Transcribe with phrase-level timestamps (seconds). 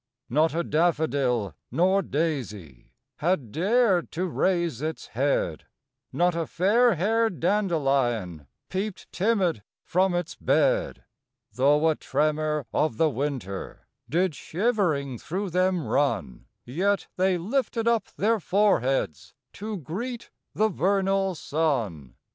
[0.31, 5.65] Not a daffodil nor daisy Had dared to raise its head;
[6.11, 11.03] Not a fairhaired dandelion Peeped timid from its bed;
[11.53, 11.57] THE CROCUSES.
[11.57, 17.87] 5 Though a tremor of the winter Did shivering through them run; Yet they lifted
[17.87, 22.15] up their foreheads To greet the vernal sun.